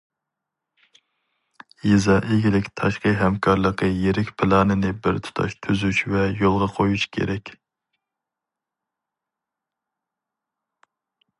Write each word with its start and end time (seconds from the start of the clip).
يېزا 1.87 2.15
ئىگىلىك 2.35 2.69
تاشقى 2.81 3.11
ھەمكارلىقى 3.19 3.89
يىرىك 4.05 4.31
پىلانىنى 4.43 4.93
بىر 5.03 5.19
تۇتاش 5.27 5.53
تۈزۈش 5.67 5.99
ۋە 6.15 6.23
يولغا 6.39 6.69
قويۇش 6.79 7.05
كېرەك. 7.19 7.53